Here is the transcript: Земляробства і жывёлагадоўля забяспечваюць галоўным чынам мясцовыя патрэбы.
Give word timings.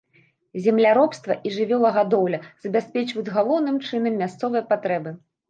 Земляробства 0.67 1.35
і 1.49 1.51
жывёлагадоўля 1.57 2.39
забяспечваюць 2.67 3.33
галоўным 3.37 3.79
чынам 3.87 4.19
мясцовыя 4.25 4.67
патрэбы. 4.75 5.17